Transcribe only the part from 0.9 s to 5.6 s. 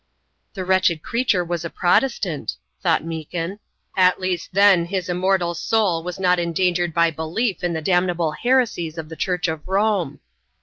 creature was a Protestant," thought Meekin. "At least then his immortal